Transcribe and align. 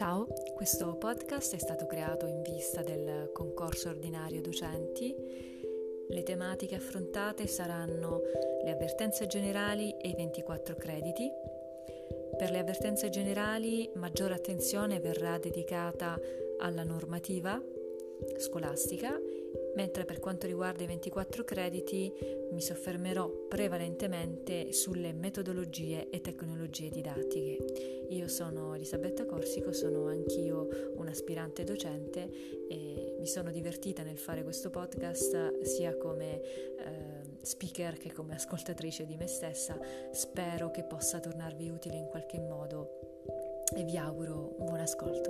Ciao, 0.00 0.26
questo 0.54 0.96
podcast 0.96 1.54
è 1.54 1.58
stato 1.58 1.84
creato 1.84 2.24
in 2.24 2.40
vista 2.40 2.82
del 2.82 3.28
concorso 3.34 3.90
ordinario 3.90 4.40
docenti. 4.40 5.14
Le 6.08 6.22
tematiche 6.22 6.74
affrontate 6.74 7.46
saranno 7.46 8.22
le 8.64 8.70
avvertenze 8.70 9.26
generali 9.26 9.94
e 9.98 10.08
i 10.08 10.14
24 10.14 10.74
crediti. 10.76 11.30
Per 12.34 12.50
le 12.50 12.60
avvertenze 12.60 13.10
generali 13.10 13.90
maggiore 13.96 14.32
attenzione 14.32 15.00
verrà 15.00 15.36
dedicata 15.36 16.18
alla 16.60 16.82
normativa 16.82 17.62
scolastica 18.38 19.20
mentre 19.74 20.04
per 20.04 20.18
quanto 20.18 20.46
riguarda 20.46 20.82
i 20.82 20.86
24 20.86 21.44
crediti 21.44 22.12
mi 22.52 22.60
soffermerò 22.60 23.28
prevalentemente 23.48 24.72
sulle 24.72 25.12
metodologie 25.12 26.08
e 26.10 26.20
tecnologie 26.20 26.90
didattiche. 26.90 28.06
Io 28.08 28.28
sono 28.28 28.74
Elisabetta 28.74 29.24
Corsico, 29.24 29.72
sono 29.72 30.06
anch'io 30.06 30.92
un 30.96 31.06
aspirante 31.06 31.64
docente 31.64 32.28
e 32.68 33.16
mi 33.18 33.26
sono 33.26 33.50
divertita 33.50 34.02
nel 34.02 34.18
fare 34.18 34.42
questo 34.42 34.70
podcast 34.70 35.60
sia 35.62 35.96
come 35.96 36.40
eh, 36.40 37.20
speaker 37.42 37.96
che 37.96 38.12
come 38.12 38.34
ascoltatrice 38.34 39.06
di 39.06 39.16
me 39.16 39.26
stessa. 39.26 39.78
Spero 40.10 40.70
che 40.70 40.82
possa 40.82 41.20
tornarvi 41.20 41.68
utile 41.70 41.96
in 41.96 42.06
qualche 42.06 42.38
modo 42.38 42.98
e 43.76 43.84
vi 43.84 43.96
auguro 43.96 44.56
un 44.58 44.66
buon 44.66 44.80
ascolto. 44.80 45.29